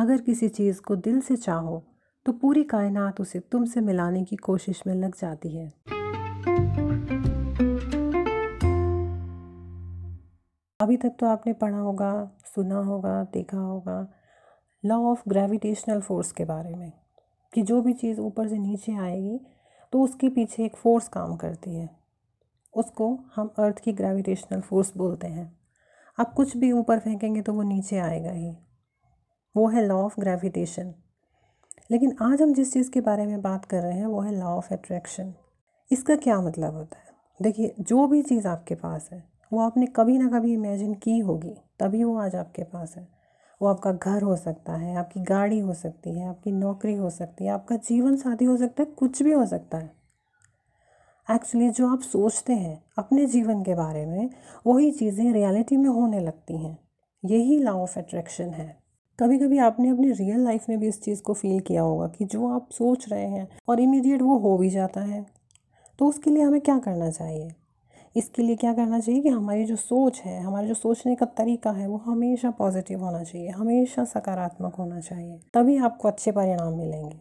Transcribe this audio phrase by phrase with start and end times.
[0.00, 1.82] अगर किसी चीज़ को दिल से चाहो
[2.26, 5.66] तो पूरी कायनात उसे तुमसे मिलाने की कोशिश में लग जाती है।
[10.80, 14.08] अभी तक तो आपने पढ़ा होगा, सुना होगा, देखा होगा
[14.84, 16.92] लॉ ऑफ़ ग्रेविटेशनल फोर्स के बारे में,
[17.52, 19.38] कि जो भी चीज़ ऊपर से नीचे आएगी
[19.92, 21.88] तो उसके पीछे एक फ़ोर्स काम करती है।
[22.74, 25.60] उसको हम अर्थ की ग्रेविटेशनल फोर्स बोलते हैं।
[26.18, 28.56] अब कुछ भी ऊपर फेंकेंगे तो वो नीचे आएगा ही।
[29.56, 30.94] वो है लॉ ऑफ़ ग्रेविटेशन
[31.90, 34.46] लेकिन आज हम जिस चीज़ के बारे में बात कर रहे हैं, वो है लॉ
[34.46, 35.34] ऑफ़ अट्रैक्शन
[35.92, 37.04] इसका क्या मतलब होता है?
[37.42, 41.56] देखिए, जो भी चीज़ आपके पास है, वो आपने कभी ना कभी इमेजिन की होगी,
[41.78, 43.08] तभी वो आज आपके पास है.
[43.62, 47.44] वो आपका घर हो सकता है, आपकी गाड़ी हो सकती है, आपकी नौकरी हो सकती
[47.44, 49.92] है, आपका जीवन साथी हो सकता है, कुछ भी हो सकता है.
[51.30, 54.30] एक्चुअली जो आप सोचते हैं, अपने जीवन के बारे में,
[54.66, 56.78] वही चीज़ें रियलिटी में होने लगती हैं.
[57.24, 58.79] यही लॉ ऑफ़ अट्रैक्शन है.
[59.20, 62.24] कभी कभी आपने अपने रियल लाइफ में भी इस चीज़ को फील किया होगा कि
[62.24, 65.26] जो आप सोच रहे हैं और इमीडिएट वो हो भी जाता है।
[65.98, 67.50] तो उसके लिए हमें क्या करना चाहिए?
[68.16, 71.70] इसके लिए क्या करना चाहिए कि हमारी जो सोच है, हमारा जो सोचने का तरीका
[71.70, 77.20] है, वो हमेशा पॉजिटिव होना चाहिए, हमेशा सकारात्मक होना चाहिए, तभी आपको अच्छे परिणाम मिलेंगे।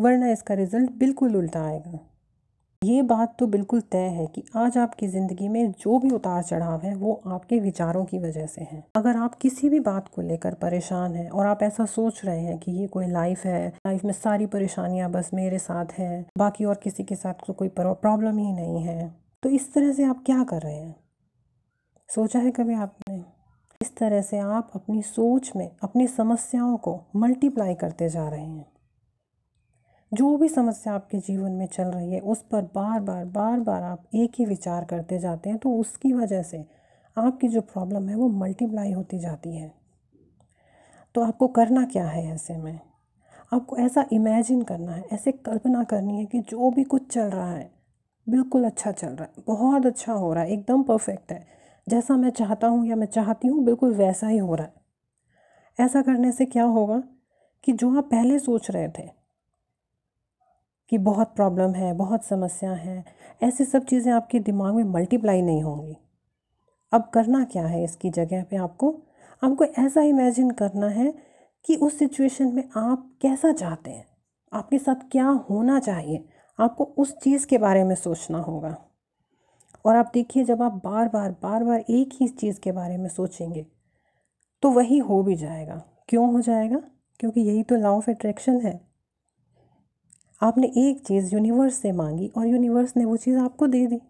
[0.00, 2.11] वरना इसका रिज़ल्ट बिल्कुल उल्टा आएगा।
[2.82, 6.80] ये बात तो बिल्कुल तय है कि आज आपकी ज़िंदगी में जो भी उतार चढ़ाव
[6.80, 10.54] है, वो आपके विचारों की वजह से है। अगर आप किसी भी बात को लेकर
[10.54, 14.12] परेशान हैं और आप ऐसा सोच रहे हैं कि ये कोई लाइफ है, लाइफ में
[14.12, 18.52] सारी परेशानियाँ बस मेरे साथ हैं, बाकी और किसी के साथ तो कोई प्रॉब्लम ही
[18.52, 20.94] नहीं है तो इस तरह से आप क्या कर रहे हैं?
[22.08, 23.22] सोचा है कभी आपने?
[23.80, 28.71] इस तरह से आप अपनी सोच में, अपनी समस्याओं को मल्टीप्लाई करते जा रहे हैं।
[30.14, 33.82] जो भी समस्या आपके जीवन में चल रही है, उस पर बार बार बार बार
[33.82, 36.64] आप एक ही विचार करते जाते हैं तो उसकी वजह से
[37.18, 39.72] आपकी जो प्रॉब्लम है वो मल्टीप्लाई होती जाती है।
[41.14, 42.80] तो आपको करना क्या है ऐसे में?
[43.52, 47.52] आपको ऐसा इमेजिन करना है, ऐसे कल्पना करनी है कि जो भी कुछ चल रहा
[47.52, 47.70] है,
[48.28, 51.46] बिल्कुल अच्छा चल रहा है, बहुत अच्छा हो रहा है, एकदम परफेक्ट है।
[51.88, 56.02] जैसा मैं चाहता हूँ या मैं चाहती हूँ, बिल्कुल वैसा ही हो रहा है। ऐसा
[56.02, 57.02] करने से क्या होगा
[57.64, 59.21] कि जो आप पहले सोच रहे थे
[60.92, 63.04] कि बहुत प्रॉब्लम है, बहुत समस्या है,
[63.42, 65.96] ऐसी सब चीज़ें आपके दिमाग में मल्टीप्लाई नहीं होंगी।
[66.92, 69.02] अब करना क्या है इसकी जगह पे आपको?
[69.44, 71.14] आपको ऐसा इमेजिन करना है
[71.64, 74.06] कि उस सिचुएशन में आप कैसा चाहते हैं?
[74.52, 76.28] आपके साथ क्या होना चाहिए?
[76.60, 78.76] आपको उस चीज़ के बारे में सोचना होगा।
[79.84, 83.08] और आप देखिए, जब आप बार बार बार बार एक ही चीज़ के बारे में
[83.08, 83.66] सोचेंगे
[84.62, 86.82] तो वही हो भी जाएगा। क्यों हो जाएगा?
[87.20, 88.91] क्योंकि यही तो लॉ ऑफ़ अट्रैक्शन है।
[90.42, 94.00] आपने एक चीज़ यूनिवर्स से मांगी और यूनिवर्स ने वो चीज़ आपको दे दी।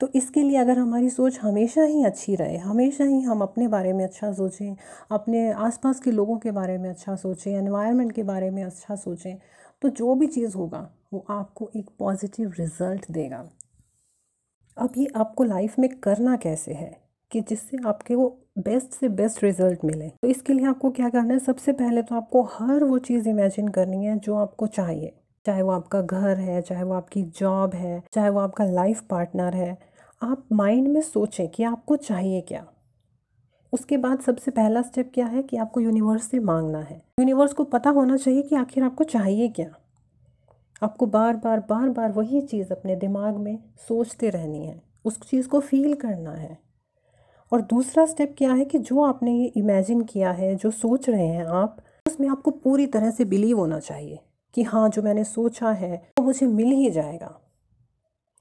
[0.00, 3.92] तो इसके लिए अगर हमारी सोच हमेशा ही अच्छी रहे, हमेशा ही हम अपने बारे
[3.92, 4.76] में अच्छा सोचें,
[5.10, 9.36] अपने आसपास के लोगों के बारे में अच्छा सोचें एनवायरनमेंट के बारे में अच्छा सोचें
[9.82, 13.48] तो जो भी चीज़ होगा, वो आपको एक पॉजिटिव रिज़ल्ट देगा।
[14.76, 17.09] अब ये आपको लाइफ में करना कैसे है?
[17.30, 21.32] कि जिससे आपके वो बेस्ट से बेस्ट रिज़ल्ट मिले। तो इसके लिए आपको क्या करना
[21.34, 21.38] है?
[21.38, 25.70] सबसे पहले तो आपको हर वो चीज़ इमेजिन करनी है जो आपको चाहिए। चाहे वो
[25.70, 29.78] आपका घर है, चाहे वो आपकी जॉब है, चाहे वो आपका लाइफ पार्टनर है,
[30.22, 32.66] आप माइंड में सोचें कि आपको चाहिए क्या।
[33.72, 35.42] उसके बाद सबसे पहला स्टेप क्या है?
[35.42, 39.48] कि आपको यूनिवर्स से मांगना है। यूनिवर्स को पता होना चाहिए कि आखिर आपको चाहिए
[39.48, 39.70] क्या।
[40.82, 43.58] आपको बार बार बार बार वही चीज़ अपने दिमाग में
[43.88, 46.69] सोचते रहनी है। उस चीज़ को फील करना है।
[47.52, 51.26] और दूसरा स्टेप क्या है कि जो आपने ये इमेजिन किया है, जो सोच रहे
[51.26, 54.18] हैं आप, उसमें आपको पूरी तरह से बिलीव होना चाहिए
[54.54, 57.40] कि हाँ जो मैंने सोचा है, वो मुझे मिल ही जाएगा।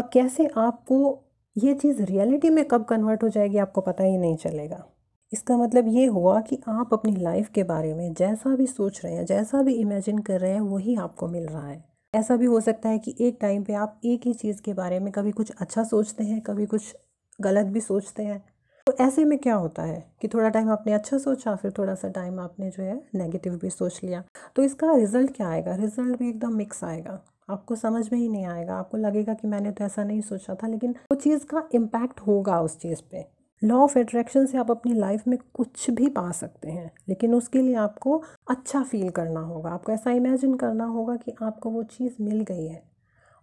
[0.00, 1.22] और कैसे आपको
[1.58, 4.84] ये चीज़ रियलिटी में कब कन्वर्ट हो जाएगी, आपको पता ही नहीं चलेगा।
[5.32, 9.14] इसका मतलब ये हुआ कि आप अपनी लाइफ के बारे में जैसा भी सोच रहे
[9.14, 12.60] हैं, जैसा भी इमेजिन कर रहे हैं, वही आपको मिल रहा है। ऐसा भी हो
[12.60, 15.52] सकता है कि एक टाइम पे आप एक ही चीज़ के बारे में कभी कुछ
[15.60, 16.96] अच्छा सोचते हैं, कभी कुछ
[17.40, 18.51] गलत भी सोचते हैं।
[18.92, 22.08] तो ऐसे में क्या होता है कि थोड़ा टाइम आपने अच्छा सोचा, फिर थोड़ा सा
[22.08, 24.22] टाइम आपने जो है नेगेटिव भी सोच लिया।
[24.56, 25.74] तो इसका रिज़ल्ट क्या आएगा?
[25.74, 29.70] रिज़ल्ट भी एकदम मिक्स आएगा। आपको समझ में ही नहीं आएगा। आपको लगेगा कि मैंने
[29.70, 33.24] तो ऐसा नहीं सोचा था, लेकिन वो चीज़ का इम्पैक्ट होगा उस चीज़ पे।
[33.64, 37.62] लॉ ऑफ़ अट्रैक्शन से आप अपनी लाइफ में कुछ भी पा सकते हैं, लेकिन उसके
[37.62, 42.12] लिए आपको अच्छा फील करना होगा। आपको ऐसा इमेजिन करना होगा कि आपको वो चीज़
[42.20, 42.82] मिल गई है।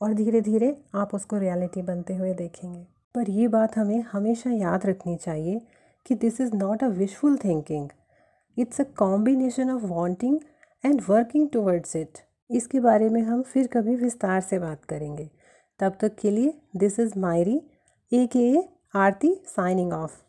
[0.00, 4.86] और धीरे धीरे आप उसको रियलिटी बनते हुए देखेंगे। पर ये बात हमें हमेशा याद
[4.86, 5.60] रखनी चाहिए
[6.06, 7.88] कि this is not a wishful thinking
[8.56, 10.38] it's a combination of wanting
[10.84, 12.18] and working towards it
[12.50, 15.28] इसके बारे में हम फिर कभी विस्तार से बात करेंगे।
[15.80, 17.60] तब तक के लिए दिस इज़ मायरी
[18.12, 20.20] ए के ए आरती साइनिंग ऑफ़